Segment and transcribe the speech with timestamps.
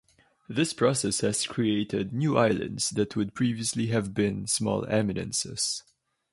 [0.49, 5.83] This process has created new islands that would previously have been small eminences.